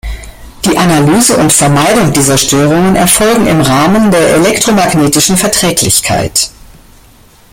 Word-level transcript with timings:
Die 0.65 0.79
Analyse 0.79 1.37
und 1.37 1.53
Vermeidung 1.53 2.11
dieser 2.11 2.35
Störungen 2.39 2.95
erfolgen 2.95 3.45
im 3.45 3.61
Rahmen 3.61 4.09
der 4.09 4.33
elektromagnetischen 4.33 5.37
Verträglichkeit. 5.37 6.49